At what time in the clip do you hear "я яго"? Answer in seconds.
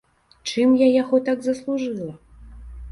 0.79-1.21